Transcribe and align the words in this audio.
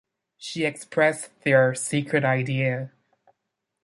She 0.35 0.65
expressed 0.65 1.29
their 1.43 1.75
secret 1.75 2.23
idea. 2.23 2.91